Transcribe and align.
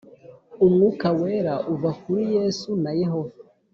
umwuka 0.65 1.07
wera 1.19 1.53
uva 1.73 1.91
kuri 2.01 2.23
Yesu 2.35 2.69
na 2.83 2.91
Yehova 3.01 3.37